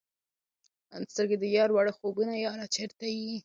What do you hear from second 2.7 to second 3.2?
چیرته